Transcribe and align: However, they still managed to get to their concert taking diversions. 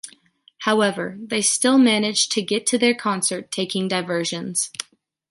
However, 0.61 1.15
they 1.21 1.43
still 1.43 1.77
managed 1.77 2.31
to 2.31 2.41
get 2.41 2.65
to 2.65 2.79
their 2.79 2.95
concert 2.95 3.51
taking 3.51 3.87
diversions. 3.87 4.71